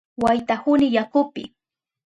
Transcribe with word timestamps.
Waytahuni 0.23 0.87
yakupi. 0.95 1.43